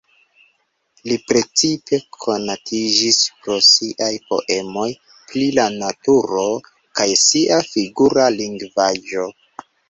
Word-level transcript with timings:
Li 1.09 1.15
precipe 1.31 1.99
konatiĝis 2.25 3.19
pro 3.41 3.57
siaj 3.65 4.07
poemoj 4.31 4.87
pri 5.27 5.45
la 5.59 5.67
naturo 5.75 6.47
kaj 7.01 7.07
sia 7.27 7.61
figura 7.75 8.27
lingvaĵo. 8.41 9.29